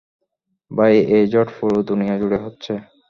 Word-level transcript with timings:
ভাই, 0.71 0.93
এই 1.15 1.23
ঝড় 1.27 1.49
পুরো 1.57 1.77
দুনিয়াজুড়ে 1.89 2.37
হচ্ছে! 2.45 2.73